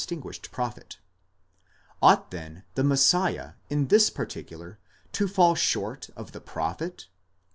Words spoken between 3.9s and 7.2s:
particular to fall short of the prophet?